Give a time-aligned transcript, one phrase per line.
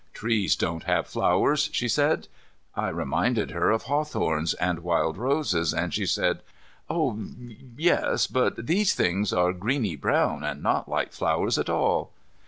[0.15, 2.27] "Trees don't have flowers," she said.
[2.73, 6.39] I reminded her of hawthorns and wild roses, and she said,
[6.89, 7.23] "Oh,
[7.77, 12.09] yes, but these things are greeny brown and not like flowers at all."